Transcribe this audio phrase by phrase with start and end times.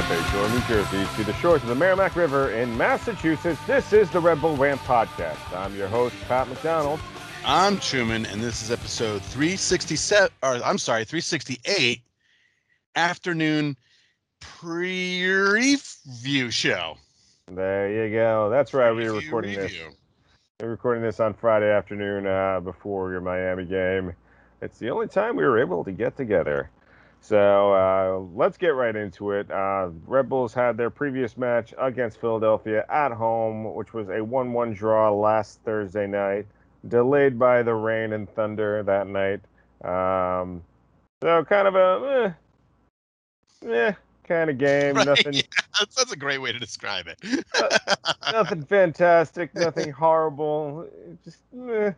[0.00, 4.08] the Bayshore, New Jersey, to the shores of the Merrimack River in Massachusetts, this is
[4.08, 5.54] the Rebel Rant Podcast.
[5.54, 6.98] I'm your host, Pat McDonald.
[7.44, 12.00] I'm Truman, and this is episode 367, or I'm sorry, 368,
[12.96, 13.76] afternoon
[14.40, 15.80] preview
[16.50, 16.96] show.
[17.48, 18.48] There you go.
[18.48, 18.92] That's right.
[18.92, 19.74] We are recording this.
[20.60, 24.14] We're recording this on Friday afternoon uh, before your Miami game.
[24.62, 26.70] It's the only time we were able to get together.
[27.20, 29.50] So uh, let's get right into it.
[29.50, 34.52] Uh, Red Bulls had their previous match against Philadelphia at home, which was a 1
[34.52, 36.46] 1 draw last Thursday night,
[36.88, 39.40] delayed by the rain and thunder that night.
[39.84, 40.62] Um,
[41.22, 42.34] so kind of a
[43.64, 43.92] eh, eh
[44.26, 44.96] kind of game.
[44.96, 45.06] Right.
[45.06, 45.42] Nothing.
[45.80, 47.18] Yeah, that's, a great way to describe it.
[48.32, 50.86] nothing fantastic, nothing horrible.
[51.24, 51.38] Just
[51.70, 51.92] eh.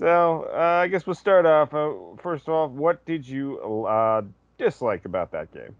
[0.00, 1.74] So uh, I guess we'll start off.
[1.74, 4.22] Uh, first of all, what did you uh,
[4.56, 5.76] dislike about that game?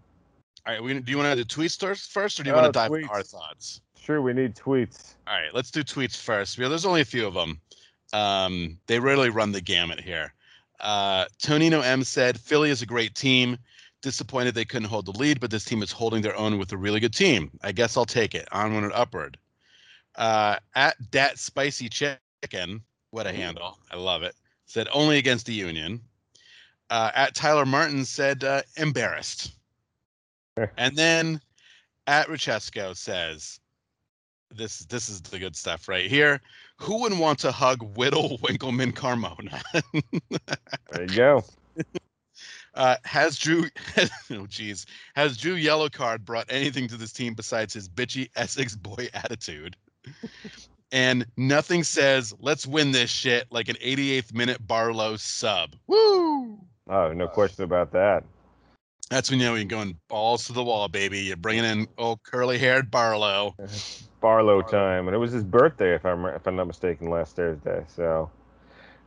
[0.67, 2.71] All right, we, do you want to do tweets first, or do you want to
[2.71, 3.81] dive into our thoughts?
[3.99, 5.15] Sure, we need tweets.
[5.25, 6.55] All right, let's do tweets first.
[6.59, 7.59] Yeah, there's only a few of them.
[8.13, 10.35] Um, they really run the gamut here.
[10.79, 13.57] Uh, Tonino M said Philly is a great team.
[14.03, 16.77] Disappointed they couldn't hold the lead, but this team is holding their own with a
[16.77, 17.49] really good team.
[17.63, 18.47] I guess I'll take it.
[18.51, 19.37] Onward and upward.
[20.15, 23.77] Uh, at Dat Spicy Chicken what a handle.
[23.91, 24.35] I love it.
[24.65, 26.01] Said only against the Union.
[26.89, 29.53] Uh, at Tyler Martin said uh, embarrassed.
[30.77, 31.39] and then
[32.07, 33.59] at Richesco says,
[34.53, 36.41] this this is the good stuff right here.
[36.77, 39.61] Who wouldn't want to hug Whittle, Wikelman, Carmona?
[40.91, 41.43] there you go.
[42.73, 43.65] Uh, has Drew,
[44.31, 49.09] oh geez, has Dru Yearwood brought anything to this team besides his bitchy Essex boy
[49.13, 49.75] attitude?
[50.91, 55.75] And nothing says let's win this shit like an 88th minute Barlow sub.
[55.87, 56.59] Woo!
[56.89, 58.23] Oh, no question about that.
[59.09, 61.19] That's when you know you're going balls to the wall, baby.
[61.19, 63.55] You're bringing in old curly-haired Barlow.
[64.21, 67.83] Barlow time, and it was his birthday, if I'm if I'm not mistaken, last Thursday.
[67.87, 68.29] So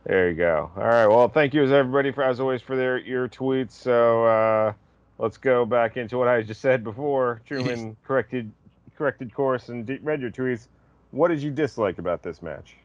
[0.05, 0.69] there you go.
[0.75, 1.07] All right.
[1.07, 3.71] Well, thank you as everybody for as always for their your tweets.
[3.71, 4.73] So uh,
[5.17, 7.41] let's go back into what I just said before.
[7.47, 8.51] Truman corrected
[8.97, 10.67] corrected course and read your tweets.
[11.15, 12.75] What did you dislike about this match?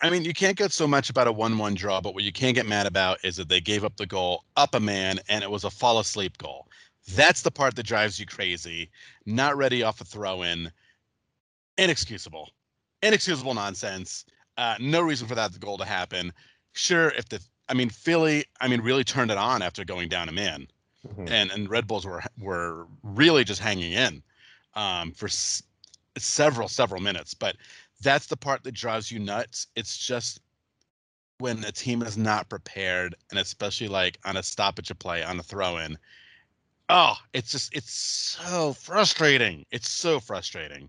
[0.00, 2.32] I mean, you can't get so much about a 1 1 draw, but what you
[2.32, 5.44] can't get mad about is that they gave up the goal up a man and
[5.44, 6.68] it was a fall asleep goal.
[7.14, 8.88] That's the part that drives you crazy.
[9.26, 10.72] Not ready off a throw in.
[11.76, 12.48] Inexcusable.
[13.02, 14.24] Inexcusable nonsense.
[14.56, 16.32] Uh, no reason for that goal to happen.
[16.72, 20.30] Sure, if the, I mean, Philly, I mean, really turned it on after going down
[20.30, 20.66] a man.
[21.06, 21.28] Mm-hmm.
[21.28, 24.22] And, and Red Bulls were were really just hanging in
[24.74, 25.28] um, for
[26.18, 27.56] several several minutes but
[28.02, 29.66] that's the part that drives you nuts.
[29.76, 30.40] It's just
[31.38, 35.38] when a team is not prepared and especially like on a stoppage of play on
[35.38, 35.96] a throw in
[36.88, 39.64] oh it's just it's so frustrating.
[39.70, 40.88] It's so frustrating.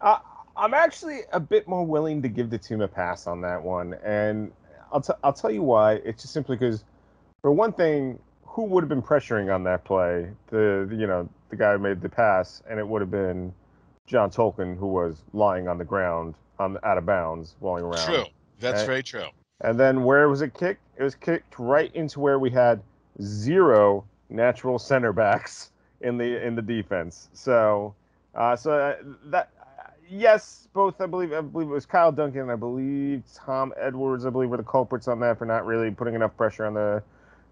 [0.00, 0.18] Uh,
[0.56, 3.94] i'm actually a bit more willing to give the team a pass on that one
[4.04, 4.52] and
[4.92, 5.94] i'll, t- I'll tell you why.
[5.94, 6.84] It's just simply because
[7.40, 10.30] for one thing who would have been pressuring on that play?
[10.48, 13.54] The you know the guy who made the pass and it would have been
[14.06, 18.06] John Tolkien, who was lying on the ground on out of bounds, rolling around.
[18.06, 18.24] True,
[18.60, 19.26] that's and, very true.
[19.60, 20.80] And then where was it kicked?
[20.96, 22.80] It was kicked right into where we had
[23.20, 27.28] zero natural center backs in the in the defense.
[27.32, 27.94] So,
[28.34, 28.96] uh, so uh,
[29.26, 29.50] that
[30.08, 34.30] yes, both I believe I believe it was Kyle Duncan, I believe Tom Edwards, I
[34.30, 37.02] believe were the culprits on that for not really putting enough pressure on the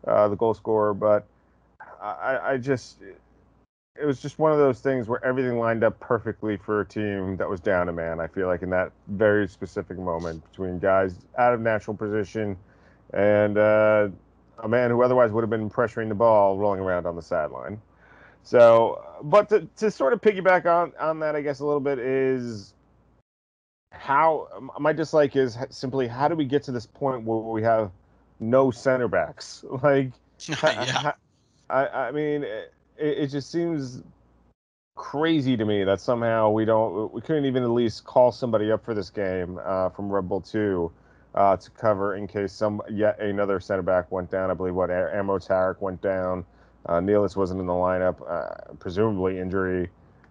[0.07, 0.95] uh, the goal scorer.
[0.95, 1.27] But
[2.01, 2.99] I, I just
[4.01, 7.37] it was just one of those things where everything lined up perfectly for a team
[7.37, 8.19] that was down a man.
[8.19, 12.57] I feel like in that very specific moment between guys out of natural position
[13.13, 14.09] and uh,
[14.59, 17.81] a man who otherwise would have been pressuring the ball rolling around on the sideline.
[18.43, 22.01] So, but to, to sort of piggyback on, on that, I guess a little bit
[22.01, 22.75] is
[23.93, 24.49] how
[24.81, 27.93] my dislike is simply how do we get to this point where we have
[28.41, 29.65] no center backs?
[29.85, 30.11] Like,
[30.41, 31.13] yeah.
[31.71, 34.03] I, I mean, it, it just seems
[34.97, 38.85] crazy to me that somehow we don't we couldn't even at least call somebody up
[38.85, 40.93] for this game uh, from Red Bull Two
[41.35, 44.51] uh, to cover in case some yet another center back went down.
[44.51, 46.45] I believe what Amro Tarek went down.
[46.87, 49.89] Uh, Nealis wasn't in the lineup, uh, presumably injury.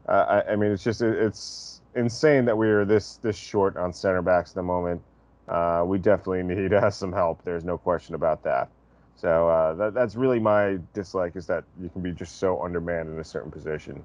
[0.08, 3.76] Uh, I, I, mean, it's just it, it's insane that we are this this short
[3.76, 5.02] on center backs at the moment.
[5.48, 7.44] Uh, we definitely need uh, some help.
[7.44, 8.70] There's no question about that.
[9.16, 13.10] So uh, that, that's really my dislike is that you can be just so undermanned
[13.10, 14.04] in a certain position.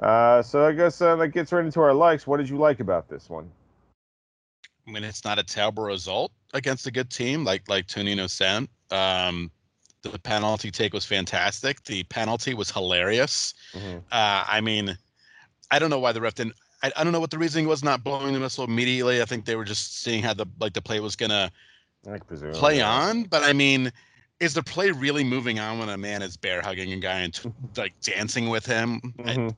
[0.00, 2.26] Uh, so I guess uh, that gets right into our likes.
[2.26, 3.50] What did you like about this one?
[4.86, 8.68] I mean, it's not a terrible result against a good team like like Tonino said.
[8.90, 9.50] Um,
[10.02, 11.84] The penalty take was fantastic.
[11.84, 13.54] The penalty was hilarious.
[13.74, 13.98] Mhm.
[14.12, 14.96] Uh, I mean,
[15.70, 16.54] I don't know why the ref didn't.
[16.82, 19.20] I, I don't know what the reasoning was not blowing the whistle immediately.
[19.20, 21.50] I think they were just seeing how the like the play was gonna
[22.52, 23.24] play on.
[23.24, 23.92] But I mean,
[24.40, 27.54] is the play really moving on when a man is bear hugging a guy and
[27.76, 29.00] like dancing with him?
[29.18, 29.56] Mhm.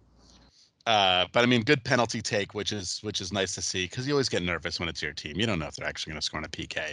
[0.87, 4.07] Uh, but I mean, good penalty take, which is which is nice to see because
[4.07, 5.39] you always get nervous when it's your team.
[5.39, 6.93] You don't know if they're actually going to score on a PK.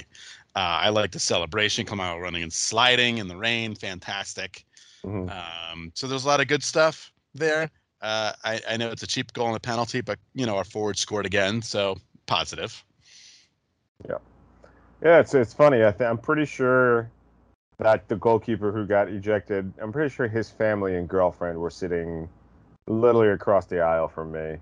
[0.55, 4.65] Uh, I like the celebration, come out running and sliding in the rain, fantastic.
[5.05, 5.31] Mhm.
[5.31, 7.71] Um, so there's a lot of good stuff there.
[8.01, 10.65] Uh, I, I know it's a cheap goal and a penalty, but you know our
[10.65, 11.95] forward scored again, so
[12.25, 12.83] positive.
[14.07, 14.17] Yeah,
[15.01, 15.83] yeah, it's it's funny.
[15.85, 17.09] I th- I'm pretty sure
[17.79, 22.27] that the goalkeeper who got ejected, I'm pretty sure his family and girlfriend were sitting
[22.87, 24.57] literally across the aisle from me.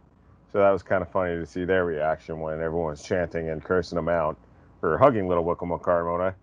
[0.51, 3.97] So that was kind of funny to see their reaction when everyone's chanting and cursing
[3.97, 4.37] him out
[4.79, 6.33] for hugging little Wikelman Carmona.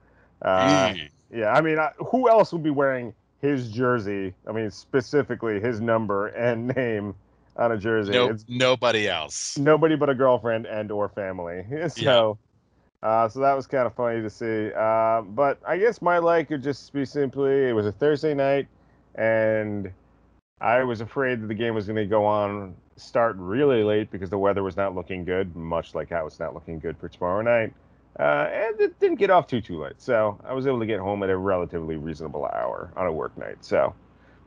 [0.41, 1.11] Uh, Mm.
[1.33, 4.35] yeah, I mean, I, who else would be wearing his jersey?
[4.47, 7.15] I mean, specifically his number and name
[7.57, 8.13] on a jersey.
[8.13, 9.59] no, It's nobody else.
[9.59, 11.65] nobody but a girlfriend and or family.
[11.89, 12.39] So,
[13.03, 14.73] uh, so that was kind of funny to see.
[14.73, 18.69] Uh, but I guess my like would just be simply it was a Thursday night,
[19.17, 19.93] and
[20.61, 24.31] I was afraid that the game was going to go on start really late because
[24.31, 27.43] the weather was not looking good, much like how it's not looking good for tomorrow
[27.43, 27.75] night.
[28.21, 31.01] Uh, and it didn't get off too too late, so I was able to get
[31.01, 33.65] home at a relatively reasonable hour on a work night.
[33.65, 33.95] So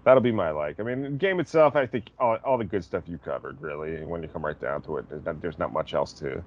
[0.05, 0.79] that'll be my like.
[0.79, 4.05] I mean, the game itself, I think all, all the good stuff you covered really.
[4.05, 6.43] When you come right down to it, there's not, there's not much else to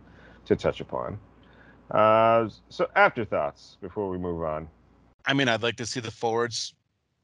[0.46, 1.18] to touch upon.
[1.90, 4.68] Uh, so afterthoughts before we move on.
[5.26, 6.74] I mean, I'd like to see the forwards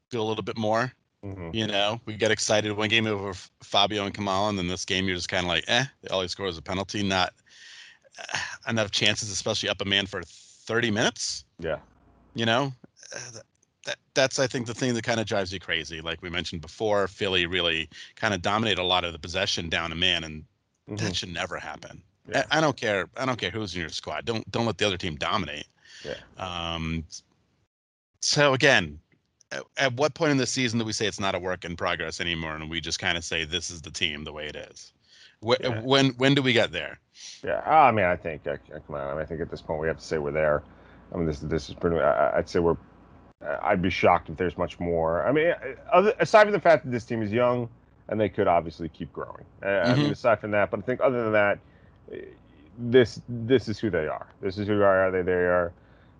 [0.09, 0.91] do a little bit more.
[1.23, 1.53] Mhm.
[1.55, 3.33] You know, we get excited one game over
[3.63, 6.27] Fabio and Klimala, and then this game you're just kind of like, eh, all he
[6.27, 7.33] scored was a penalty, not
[8.19, 8.37] uh,
[8.69, 11.45] enough chances, especially up a man for 30 minutes.
[11.59, 11.79] Yeah.
[12.33, 12.73] You know,
[13.13, 13.43] Uh, that,
[13.85, 16.01] that that's I think the thing that kind of drives you crazy.
[16.01, 19.91] Like we mentioned before, Philly really kind of dominated a lot of the possession down
[19.91, 20.45] a man, and
[20.89, 20.99] Mhm.
[20.99, 22.01] that should never happen.
[22.27, 22.43] Yeah.
[22.51, 23.07] I, I don't care.
[23.17, 24.25] I don't care who's in your squad.
[24.25, 25.67] Don't don't let the other team dominate.
[26.03, 26.15] Yeah.
[26.37, 27.03] Um.
[28.21, 28.99] So again,
[29.51, 31.75] at, at what point in the season do we say it's not a work in
[31.75, 34.55] progress anymore, and we just kind of say this is the team the way it
[34.55, 34.93] is?
[35.45, 35.81] Wh- Yeah.
[35.81, 36.99] When when do we get there?
[37.43, 39.79] Yeah, I mean, I think, I, come on, I, mean, I think at this point
[39.79, 40.63] we have to say we're there.
[41.13, 41.99] I mean, this this is pretty.
[41.99, 42.77] I, I'd say we're.
[43.61, 45.27] I'd be shocked if there's much more.
[45.27, 45.53] I mean,
[45.91, 47.69] other, aside from the fact that this team is young
[48.07, 49.45] and they could obviously keep growing.
[49.61, 50.11] I, I mean, Mhm.
[50.11, 51.59] aside from that, but I think other than that,
[52.77, 54.27] this this is who they are.
[54.41, 55.11] This is who they are.
[55.11, 55.73] They they are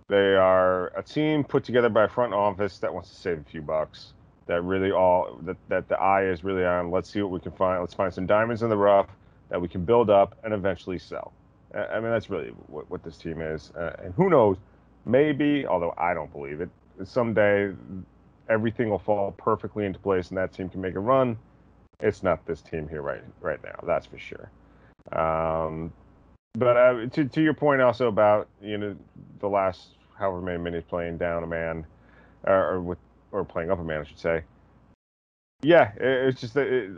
[0.07, 3.43] they are a team put together by a front office that wants to save a
[3.43, 4.13] few bucks.
[4.47, 6.91] That really all that that the eye is really on.
[6.91, 7.79] Let's see what we can find.
[7.81, 9.07] Let's find some diamonds in the rough
[9.49, 11.33] that we can build up and eventually sell.
[11.73, 13.71] I mean, that's really what, what this team is.
[13.75, 14.57] Uh, and who knows?
[15.05, 16.69] Maybe, although I don't believe it,
[17.03, 17.73] someday
[18.49, 21.37] everything will fall perfectly into place and that team can make a run.
[21.99, 23.79] It's not this team here right right now.
[23.85, 24.49] That's for sure.
[25.11, 25.93] Um,
[26.53, 28.95] but uh, to to your point also about you know
[29.39, 31.85] the last however many minutes playing down a man,
[32.45, 32.97] or, with
[33.31, 34.43] or playing up a man, I should say.
[35.61, 36.91] Yeah, it, it's just that it,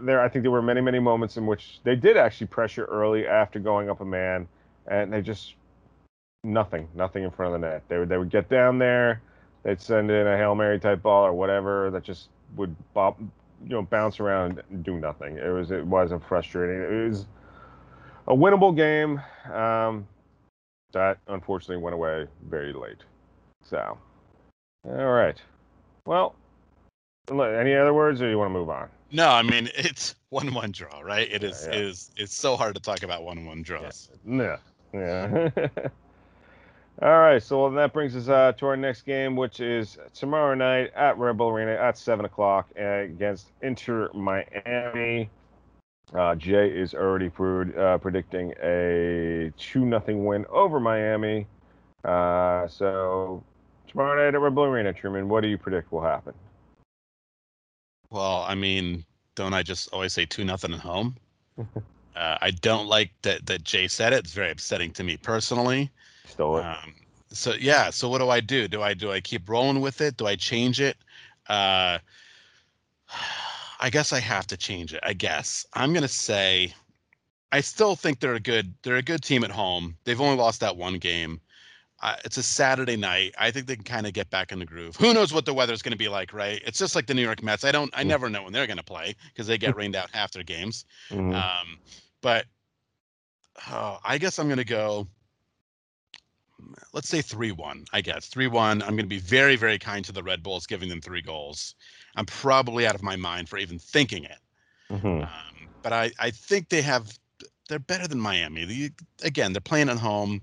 [0.00, 0.20] there.
[0.20, 3.58] I think there were many many moments in which they did actually pressure early after
[3.58, 4.48] going up a man,
[4.86, 5.54] and they just
[6.44, 7.82] nothing, nothing in front of the net.
[7.88, 9.22] They would they would get down there,
[9.62, 13.70] they'd send in a hail mary type ball or whatever that just would bop, you
[13.70, 15.38] know, bounce around and do nothing.
[15.38, 16.80] It was it was frustrating.
[16.80, 17.26] It was
[18.26, 19.20] a winnable game
[19.52, 20.06] um,
[20.92, 23.02] that unfortunately went away very late.
[23.62, 23.98] So,
[24.88, 25.40] all right.
[26.06, 26.34] Well,
[27.30, 28.88] any other words, or you want to move on?
[29.10, 31.28] No, I mean it's one one draw, right?
[31.30, 31.74] It is yeah.
[31.74, 34.10] it is it's so hard to talk about one one draws.
[34.26, 34.56] Yeah.
[34.92, 35.48] Yeah.
[37.02, 37.42] All right.
[37.42, 41.36] So that brings us uh, to our next game, which is tomorrow night at Red
[41.36, 45.30] Bull Arena at seven o'clock against Inter Miami.
[46.12, 51.46] Uh, Jay is already pred- uh, predicting a two nothing win over Miami.
[52.04, 53.42] Uh, so
[53.88, 56.34] tomorrow night at Red Bull Arena, Truman, what do you predict will happen?
[58.10, 61.16] Well, I mean, don't I just always say two nothing at home?
[61.58, 61.64] uh,
[62.14, 64.20] I don't like that that Jay said it.
[64.20, 65.90] It's very upsetting to me personally.
[66.26, 66.64] Stole it.
[66.64, 66.94] Um,
[67.32, 68.68] so yeah, so what do I do?
[68.68, 70.16] Do I do I keep rolling with it?
[70.16, 70.96] Do I change it?
[73.84, 75.00] I guess I have to change it.
[75.02, 76.72] I guess I'm gonna say
[77.52, 79.94] I still think they're a good they're a good team at home.
[80.04, 81.38] They've only lost that one game.
[82.02, 83.34] Uh, it's a Saturday night.
[83.38, 84.96] I think they can kind of get back in the groove.
[84.96, 86.62] Who knows what the weather's going to be like, right?
[86.66, 87.62] It's just like the New York Mets.
[87.64, 87.90] I don't.
[87.94, 88.06] I Mm.
[88.08, 90.86] never know when they're going to play because they get rained out half their games.
[91.10, 91.34] Mhm.
[91.34, 91.78] Um,
[92.22, 92.46] but
[93.70, 95.06] oh, I guess I'm gonna go.
[96.94, 98.28] let's say 3-1, I guess.
[98.30, 98.80] 3-1.
[98.82, 101.74] I'm going to be very, very kind to the Red Bulls, giving them three goals.
[102.16, 104.38] I'm probably out of my mind for even thinking it.
[104.90, 105.22] Mhm.
[105.22, 107.18] Um, but I, I think they have
[107.68, 108.64] they're better than Miami.
[108.64, 108.92] The,
[109.22, 110.40] again, they're playing at home.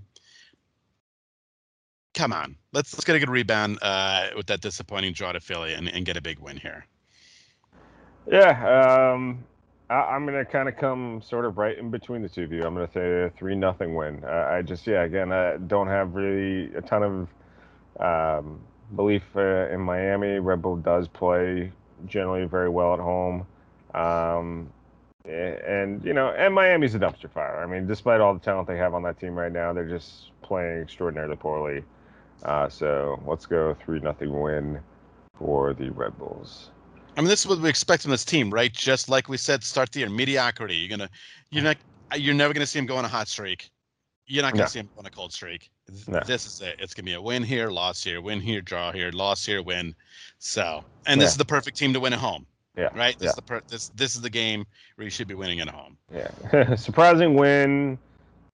[2.13, 5.73] Come on, let's let's get a good rebound uh, with that disappointing draw to Philly
[5.73, 6.85] and, and get a big win here.
[8.29, 9.43] Yeah, um,
[9.89, 12.63] I, I'm gonna kind of come sort of right in between the two of you.
[12.63, 14.23] I'm gonna say a three nothing win.
[14.25, 17.27] Uh, I just yeah, again, I don't have really a ton
[17.99, 18.61] of um,
[18.95, 20.39] belief uh, in Miami.
[20.39, 21.71] Red Bull does play
[22.07, 23.45] generally very well at home,
[23.93, 24.71] um,
[25.25, 27.63] and you know, and Miami's a dumpster fire.
[27.63, 30.31] I mean, despite all the talent they have on that team right now, they're just
[30.41, 31.83] playing extraordinarily poorly.
[32.43, 34.79] Uh, so let's go three nothing win
[35.37, 36.71] for the Red Bulls.
[37.17, 38.71] I mean, this is what we expect from this team, right?
[38.71, 40.75] Just like we said, start the year mediocrity.
[40.75, 41.09] You're gonna,
[41.51, 41.77] you're not,
[42.15, 43.69] you're never gonna see him go on a hot streak.
[44.27, 45.69] You're not gonna see him go on a cold streak.
[46.07, 46.19] No.
[46.25, 46.75] This is it.
[46.79, 49.95] It's gonna be a win here, loss here, win here, draw here, loss here, win.
[50.39, 52.45] So, and this is the perfect team to win at home,
[52.77, 52.89] Yeah.
[52.95, 53.17] right?
[53.17, 53.29] This Yeah.
[53.29, 55.97] is the per- this this is the game where you should be winning at home.
[56.13, 56.75] Yeah.
[56.75, 57.97] Surprising win,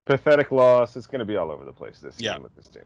[0.06, 0.96] pathetic loss.
[0.96, 2.34] It's going to be all over the place this Yeah.
[2.34, 2.84] game with this team.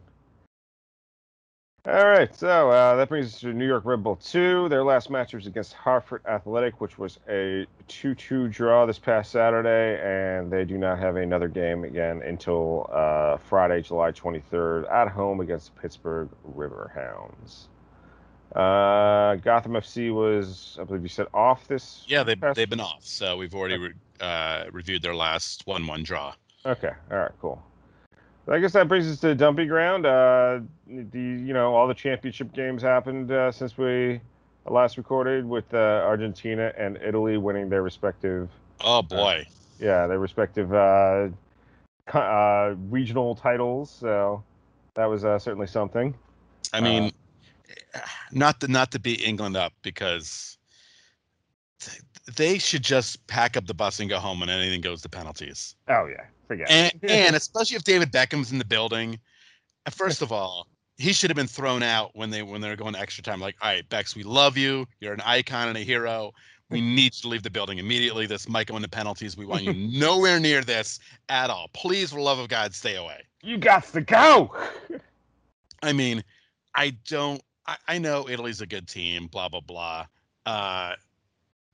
[1.88, 4.70] All right, so uh, that brings us to New York Red Bull 2.
[4.70, 9.32] Their last match was against Hartford Athletic, which was a 2 2 draw this past
[9.32, 15.08] Saturday, and they do not have another game again until uh, Friday, July 23rd, at
[15.08, 17.66] home against the Pittsburgh Riverhounds.
[18.56, 22.04] Uh, Gotham FC was, I believe you said, off this.
[22.08, 26.04] Yeah, they past- they've been off, so we've already re- uh, reviewed their last one-one
[26.04, 26.36] draw.
[26.64, 26.92] Okay.
[27.10, 27.32] All right.
[27.42, 27.60] Cool.
[28.52, 30.06] I guess that brings us to dumpy ground.
[30.06, 34.20] Uh, the you know all the championship games happened uh, since we
[34.66, 38.50] last recorded, with uh, Argentina and Italy winning their respective
[38.82, 39.46] Oh boy,
[39.80, 41.30] yeah their respective uh,
[42.14, 43.90] uh, regional titles.
[43.90, 44.44] So
[44.96, 46.14] that was uh, certainly something.
[46.74, 47.12] I mean,
[48.32, 50.58] not to not to beat England up because
[52.36, 55.76] they should just pack up the bus and go home when anything goes to penalties.
[55.88, 56.70] Oh yeah, forget.
[56.70, 59.20] And and especially if David Beckham's in the building,
[59.86, 60.68] uh, first of all,
[60.98, 63.40] he should have been thrown out when they when they were going to extra time.
[63.40, 64.88] Like, all right, Bex, we love you.
[65.00, 66.32] You're an icon and a hero.
[66.70, 68.26] We need you to leave the building immediately.
[68.26, 69.36] This might go into penalties.
[69.36, 71.70] We want you nowhere near this at all.
[71.74, 73.24] Please, for the love of God, stay away.
[73.44, 74.56] you got to go.
[75.84, 76.24] I mean,
[76.76, 77.42] I don't.
[77.68, 79.28] I, I know Italy's a good team.
[79.28, 80.06] Blah blah blah.
[80.46, 80.94] Uh,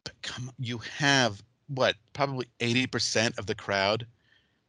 [0.04, 1.96] but come, you have what?
[2.14, 4.08] Probably eighty percent of the crowd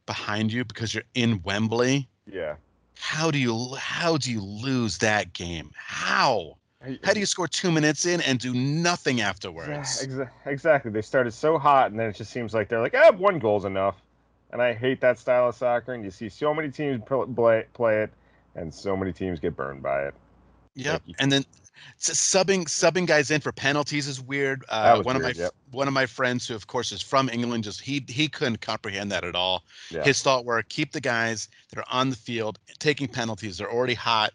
[0.09, 2.09] behind you because you're in Wembley.
[2.25, 2.55] yeah.
[3.01, 5.71] How do you how do you lose that game?
[5.75, 6.57] How?
[7.03, 10.03] How do you score two minutes in and do nothing afterwards?
[10.05, 10.91] Exa- exactly.
[10.91, 13.65] They started so hot, and then it just seems like they're like, ah, one goal's
[13.65, 14.01] enough.
[14.51, 15.93] And I hate that style of soccer.
[15.93, 18.11] And you see so many teams play, play it,
[18.55, 20.15] and so many teams get burned by it.
[20.75, 21.01] Yep.
[21.05, 21.15] you.
[21.19, 21.45] And then
[21.99, 24.63] subbing subbing guys in for penalties is weird.
[24.69, 25.51] Uh, one of my yep.
[25.71, 29.11] one of my friends who of course is from England just he he couldn't comprehend
[29.11, 29.63] that at all.
[29.89, 30.03] Yeah.
[30.03, 33.57] His thought were keep the guys that are on the field taking penalties.
[33.57, 34.31] They're already hot.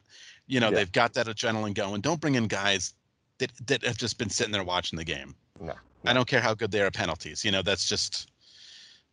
[0.47, 0.77] You know, Yeah.
[0.77, 2.01] they've got that adrenaline going.
[2.01, 2.95] Don't bring in guys
[3.39, 5.35] that that have just been sitting there watching the game.
[5.61, 5.75] No,
[6.05, 7.45] I don't care how good they are at penalties.
[7.45, 8.31] You know, that's just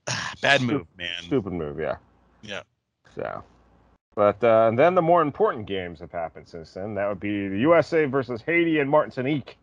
[0.08, 1.24] ah, bad move, man.
[1.24, 1.96] Stupid move, yeah.
[2.42, 2.64] Yeah.
[3.16, 3.44] So,
[4.16, 6.96] but uh, and then the more important games have happened since then.
[6.96, 9.58] That would be the USA versus Haiti and Martinique.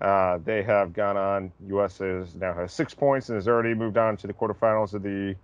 [0.00, 1.52] Uh, they have gone on.
[1.66, 5.34] USA now has six points and has already moved on to the quarterfinals of the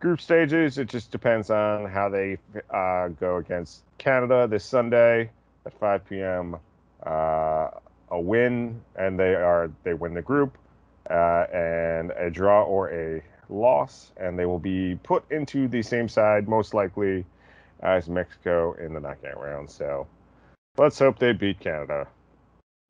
[0.00, 0.78] group stages.
[0.78, 2.38] It just depends on how they
[2.70, 5.30] uh, go against Canada this Sunday
[5.66, 6.56] at 5 p.m.
[7.04, 7.70] Uh,
[8.10, 10.56] a win and they are they win the group,
[11.10, 16.08] uh, and a draw or a loss, and they will be put into the same
[16.08, 17.24] side most likely
[17.80, 19.70] as Mexico in the knockout round.
[19.70, 20.06] So
[20.76, 22.06] let's hope they beat Canada.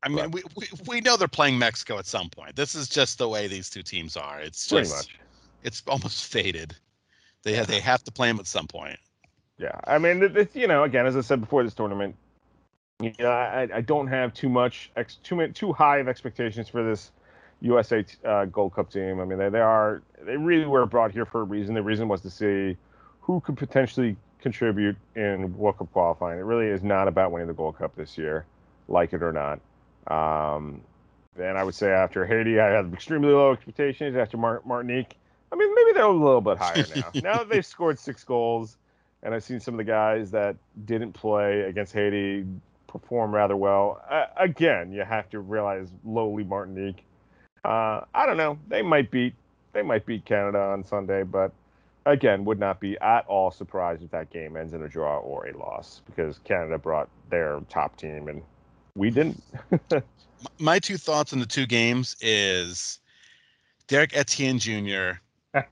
[0.02, 2.54] I mean, we, we we know they're playing Mexico at some point.
[2.54, 4.40] This is just the way these two teams are.
[4.40, 5.18] It's Pretty just much.
[5.64, 6.74] it's almost fated.
[7.42, 8.98] They have, they have to play them at some point.
[9.58, 12.14] Yeah, I mean, it's, you know, again, as I said before this tournament,
[13.00, 16.84] you know, I, I don't have too much, ex, too too high of expectations for
[16.84, 17.10] this
[17.60, 19.20] USA uh, Gold Cup team.
[19.20, 21.74] I mean, they, they are, they really were brought here for a reason.
[21.74, 22.76] The reason was to see
[23.20, 26.38] who could potentially contribute in World Cup qualifying.
[26.38, 28.44] It really is not about winning the Gold Cup this year,
[28.88, 29.60] like it or not.
[30.06, 30.80] Um,
[31.38, 34.16] and I would say after Haiti, I had extremely low expectations.
[34.16, 35.16] After Mar- Martinique,
[35.52, 37.10] I mean, maybe they're a little bit higher now.
[37.22, 38.76] now that they've scored six goals,
[39.22, 42.44] and I've seen some of the guys that didn't play against Haiti
[42.86, 44.02] perform rather well.
[44.08, 47.04] Uh, again, you have to realize lowly Martinique.
[47.64, 48.58] Uh, I don't know.
[48.68, 49.34] They might beat
[49.72, 51.52] they might beat Canada on Sunday, but
[52.12, 55.46] again, would not be at all surprised if that game ends in a draw or
[55.46, 58.42] a loss because Canada brought their top team and
[58.94, 59.42] we didn't.
[60.58, 63.00] My two thoughts on the two games is
[63.88, 65.20] Derek Etienne Jr.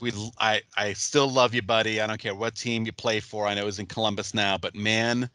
[0.00, 2.00] we I I still love you, buddy.
[2.00, 3.46] I don't care what team you play for.
[3.46, 5.30] I know he's in Columbus now, but man,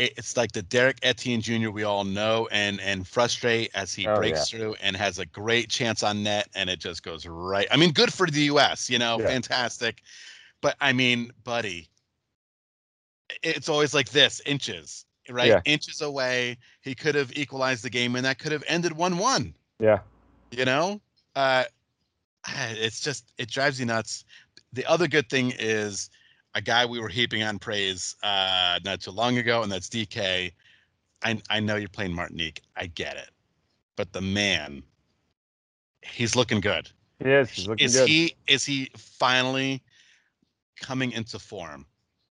[0.00, 1.70] it's like the Derek Etienne Jr.
[1.70, 4.58] we all know and and frustrate as he oh, breaks yeah.
[4.58, 7.66] through and has a great chance on net and it just goes right.
[7.70, 8.88] I mean, good for the U.S.
[8.88, 9.26] You know, yeah.
[9.26, 10.02] fantastic.
[10.62, 11.88] But I mean, buddy,
[13.42, 15.48] it's always like this inches, right?
[15.48, 15.60] Yeah.
[15.64, 16.56] Inches away.
[16.80, 19.54] He could have equalized the game and that could have ended one-one.
[19.78, 20.00] Yeah.
[20.50, 21.00] You know,
[21.36, 21.64] uh,
[22.48, 24.24] it's just it drives you nuts.
[24.72, 26.10] The other good thing is
[26.54, 30.52] a guy we were heaping on praise uh, not too long ago, and that's DK.
[31.22, 32.62] I I know you're playing Martinique.
[32.76, 33.30] I get it,
[33.96, 34.82] but the man,
[36.02, 36.90] he's looking good.
[37.22, 37.50] He is.
[37.50, 38.08] He's looking is good.
[38.08, 39.82] he is he finally
[40.80, 41.86] coming into form?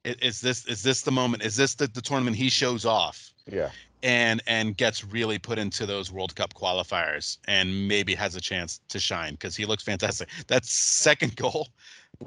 [0.04, 1.44] Is, is this is this the moment?
[1.44, 3.34] Is this the, the tournament he shows off?
[3.52, 3.72] Yeah.
[4.04, 8.80] And and gets really put into those World Cup qualifiers and maybe has a chance
[8.90, 10.30] to shine because he looks fantastic.
[10.48, 11.70] That second goal.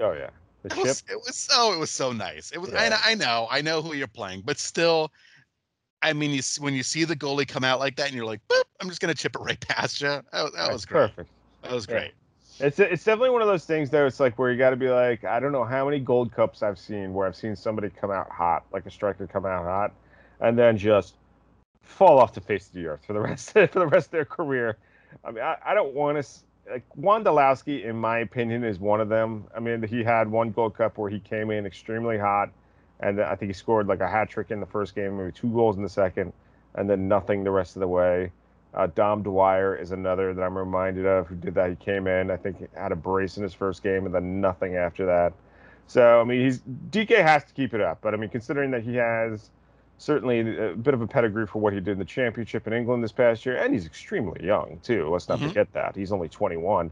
[0.00, 0.30] Oh yeah.
[0.68, 0.84] The it ship.
[0.86, 2.50] Was, it was so it was so nice.
[2.52, 2.70] It was.
[2.70, 2.98] Yeah.
[3.04, 3.48] I, I know.
[3.50, 5.10] I know who you're playing, but still,
[6.02, 8.40] I mean, you when you see the goalie come out like that, and you're like,
[8.48, 10.08] Boop, I'm just gonna chip it right past you.
[10.08, 11.10] That, that was great.
[11.10, 11.30] Perfect.
[11.62, 12.12] That was great.
[12.58, 12.66] Yeah.
[12.66, 14.06] It's it's definitely one of those things though.
[14.06, 16.62] It's like where you got to be like, I don't know how many Gold Cups
[16.62, 19.92] I've seen where I've seen somebody come out hot, like a striker come out hot,
[20.40, 21.14] and then just
[21.82, 24.24] fall off the face of the earth for the rest for the rest of their
[24.24, 24.76] career.
[25.24, 26.28] I mean, I, I don't want to
[26.70, 29.44] like Wondolowski, in my opinion, is one of them.
[29.56, 32.50] I mean, he had one Gold Cup where he came in extremely hot,
[33.00, 35.50] and I think he scored like a hat trick in the first game, maybe two
[35.50, 36.32] goals in the second,
[36.74, 38.32] and then nothing the rest of the way.
[38.74, 41.70] Uh, Dom Dwyer is another that I'm reminded of who did that.
[41.70, 44.76] He came in, I think, had a brace in his first game, and then nothing
[44.76, 45.32] after that.
[45.86, 46.60] So I mean, he's
[46.90, 49.50] DK has to keep it up, but I mean, considering that he has
[49.98, 53.02] certainly a bit of a pedigree for what he did in the championship in England
[53.04, 55.10] this past year, and he's extremely young too.
[55.10, 55.48] Let's not mm-hmm.
[55.48, 56.90] forget that he's only 21.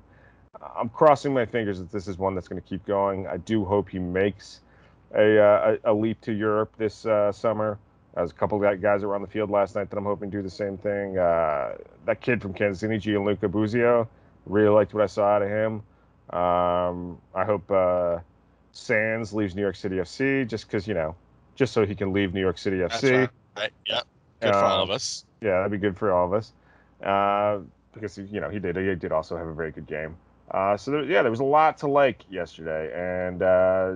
[0.77, 3.27] I'm crossing my fingers that this is one that's going to keep going.
[3.27, 4.61] I do hope he makes
[5.15, 7.79] a uh, a, leap to Europe this uh, summer.
[8.15, 10.31] There's a couple of guys that were on the field last night that I'm hoping
[10.31, 11.19] do the same thing.
[11.19, 11.75] Uh,
[12.07, 14.09] that kid from Kansas City, Gianluca Busio,
[14.47, 15.83] really liked what I saw out of him.
[16.31, 18.19] Um, I hope uh,
[18.73, 21.15] Sands leaves New York City FC just because you know
[21.57, 23.19] just so he can leave New York City FC.
[23.19, 23.31] Right.
[23.57, 23.73] right.
[23.87, 24.01] Yeah.
[24.41, 25.25] Good for all of um, us.
[25.41, 26.53] Yeah, that'd be good for all of us.
[27.03, 27.61] Uh,
[27.93, 30.17] because you know he did he did also have a very good game.
[30.51, 33.95] Uh, so there, yeah, there was a lot to like yesterday, and uh,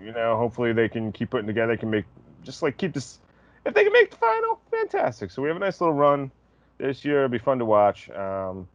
[0.00, 1.76] you know hopefully they can keep putting together.
[1.76, 2.04] Can make
[2.42, 3.20] just like keep this.
[3.64, 5.30] If they can make the final, fantastic.
[5.30, 6.32] So we have a nice little run
[6.78, 7.18] this year.
[7.18, 8.10] It'll be fun to watch.
[8.10, 8.68] Um,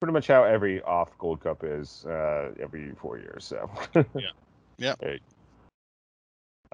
[0.00, 3.44] pretty much how every off Gold Cup is uh, every four years.
[3.44, 4.30] So yeah,
[4.76, 4.94] yeah.
[5.00, 5.20] Hey.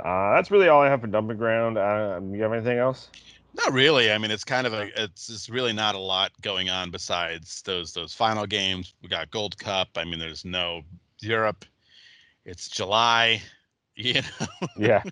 [0.05, 1.79] Uh, that's really all I have for dumping ground.
[1.79, 3.09] Uh, you have anything else?
[3.55, 4.13] Not really.
[4.13, 7.63] I mean, it's kind of a it's, it's really not a lot going on besides
[7.63, 8.95] those those final games.
[9.03, 9.89] We got Gold Cup.
[9.97, 10.83] I mean, there's no
[11.21, 11.65] Europe.
[12.45, 13.43] It's July,
[13.97, 14.47] you know.
[14.79, 15.03] Yeah.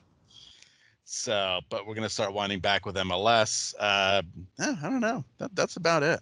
[1.04, 3.74] so, but we're gonna start winding back with MLS.
[3.78, 4.22] Uh,
[4.60, 5.24] I don't know.
[5.38, 6.20] That, that's about it.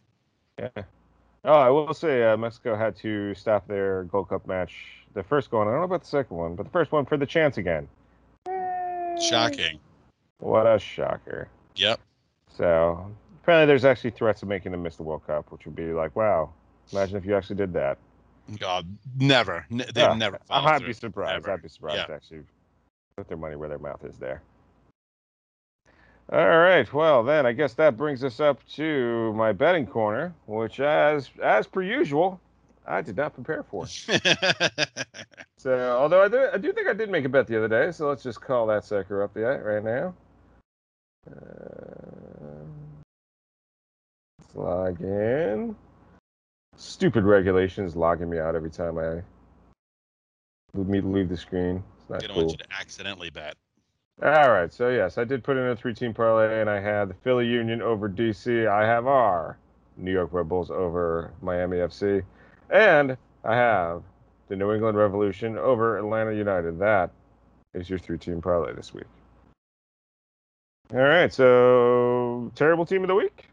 [0.58, 0.82] Yeah.
[1.44, 4.74] Oh, I will say uh, Mexico had to stop their Gold Cup match.
[5.14, 5.68] The first one.
[5.68, 7.88] I don't know about the second one, but the first one for the chance again.
[9.20, 9.78] Shocking.
[10.38, 11.48] What a shocker.
[11.76, 12.00] Yep.
[12.56, 13.10] So
[13.42, 16.14] apparently, there's actually threats of making them miss the World Cup, which would be like,
[16.16, 16.50] wow,
[16.92, 17.98] imagine if you actually did that.
[18.58, 18.86] God,
[19.18, 19.66] never.
[19.70, 20.38] N- they've uh, never.
[20.50, 21.36] I'd be surprised.
[21.36, 21.52] Ever.
[21.52, 22.06] I'd be surprised yeah.
[22.06, 22.40] to actually
[23.16, 24.42] put their money where their mouth is there.
[26.32, 26.92] All right.
[26.92, 31.66] Well, then I guess that brings us up to my betting corner, which, as as
[31.66, 32.40] per usual,
[32.86, 33.86] I did not prepare for.
[35.56, 37.90] so, although I do, I do think I did make a bet the other day,
[37.92, 40.14] so let's just call that sucker up yet right now.
[41.28, 42.64] Uh,
[44.38, 45.74] let's log in.
[46.76, 49.22] Stupid regulations logging me out every time I
[50.74, 51.82] leave me leave the screen.
[51.98, 52.46] It's not they don't cool.
[52.46, 53.56] want you to accidentally bet.
[54.22, 57.14] All right, so yes, I did put in a three-team parlay, and I had the
[57.14, 58.66] Philly Union over DC.
[58.66, 59.58] I have our
[59.96, 62.22] New York Red Bulls over Miami FC.
[62.70, 64.02] And I have
[64.48, 66.78] the New England Revolution over Atlanta United.
[66.78, 67.10] That
[67.74, 69.04] is your three team parlay this week.
[70.92, 71.32] All right.
[71.32, 73.48] So, terrible team of the week?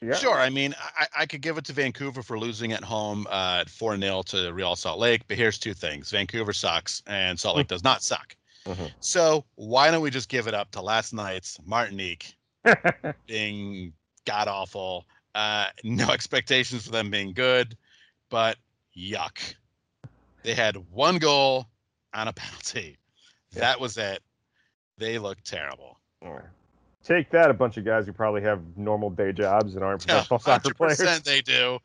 [0.00, 0.14] Yeah.
[0.14, 0.38] Sure.
[0.38, 3.70] I mean, I, I could give it to Vancouver for losing at home uh, at
[3.70, 5.22] 4 0 to Real Salt Lake.
[5.26, 8.36] But here's two things Vancouver sucks, and Salt Lake does not suck.
[8.66, 8.86] Mm-hmm.
[9.00, 12.34] So, why don't we just give it up to last night's Martinique
[13.26, 13.92] being
[14.26, 15.06] god awful?
[15.34, 17.76] Uh, no expectations for them being good
[18.34, 18.56] but
[18.98, 19.54] yuck.
[20.42, 21.68] They had one goal
[22.12, 22.98] on a penalty.
[23.52, 23.60] Yeah.
[23.60, 24.24] That was it.
[24.98, 26.00] They looked terrible.
[26.20, 26.40] Yeah.
[27.04, 30.24] Take that, a bunch of guys who probably have normal day jobs and aren't Yeah,
[30.24, 30.98] professional soccer players.
[30.98, 31.78] 100% they do.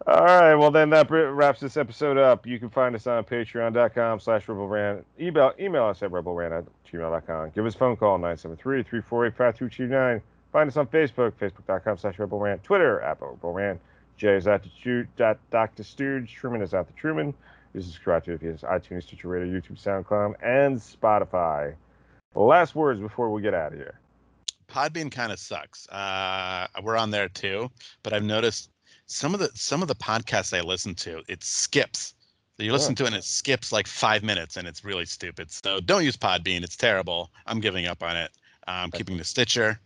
[0.08, 2.48] All right, well then that wraps this episode up.
[2.48, 5.06] You can find us on patreon.com slash rebelrant.
[5.20, 7.52] Email, email us at rebelrant at gmail.com.
[7.54, 10.22] Give us a phone call, 973-348-5229.
[10.54, 13.82] Find us on Facebook, facebook.com slash Rebel Rant, Twitter, at Rebel Rant.
[14.18, 15.84] Jay is at the Stu- dot- Dr.
[15.84, 16.32] Stooge.
[16.32, 17.34] Truman is at the Truman.
[17.74, 21.74] This is to via iTunes, Stitcher Radio, YouTube, SoundCloud, and Spotify.
[22.36, 24.00] Last words before we get out of here.
[24.70, 25.90] Podbean kind of sucks.
[25.90, 27.72] Uh, we're on there too,
[28.04, 28.70] but I've noticed
[29.08, 32.14] some of the some of the podcasts I listen to, it skips.
[32.58, 35.50] So you listen to it and it skips like five minutes, and it's really stupid.
[35.52, 37.32] So don't use Podbean; it's terrible.
[37.48, 38.32] I'm giving up on it.
[38.68, 39.80] I'm keeping the Stitcher.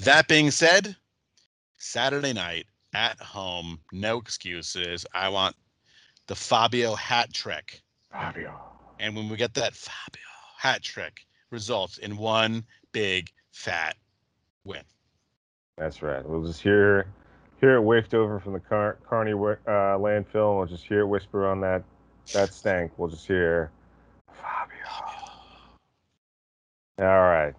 [0.00, 0.96] That being said,
[1.78, 5.06] Saturday night at home, no excuses.
[5.14, 5.56] I want
[6.26, 7.82] the Fabio hat trick.
[8.10, 8.54] Fabio.
[8.98, 10.22] And when we get that Fabio
[10.58, 13.96] hat trick, results in one big fat
[14.64, 14.82] win.
[15.78, 16.26] That's right.
[16.26, 17.06] We'll just hear
[17.60, 19.32] hear it whiffed over from the Car- Kearny
[19.66, 20.58] uh, landfill.
[20.58, 21.82] We'll just hear it whisper on that
[22.32, 22.92] that stank.
[22.96, 23.70] We'll just hear
[24.32, 24.76] Fabio.
[26.98, 27.54] All right.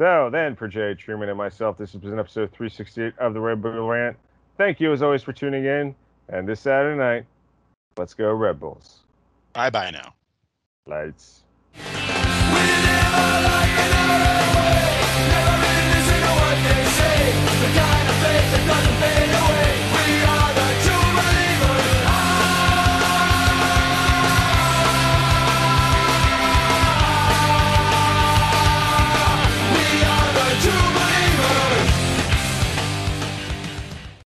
[0.00, 3.86] So then, for Jay Truman and myself, this has been episode 368 of the Rebel
[3.86, 4.16] Rant.
[4.56, 5.94] Thank you as always for tuning in.
[6.30, 7.26] And this Saturday night,
[7.98, 9.00] let's go Red Bulls.
[9.52, 10.14] Bye bye now.
[10.86, 11.42] Lights.